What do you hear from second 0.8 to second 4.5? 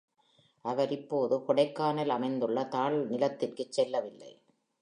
இப்போது கோடைக்கானல் அமைந்துள்ள தாழ்நிலத்திற்குச் செல்லவில்லை.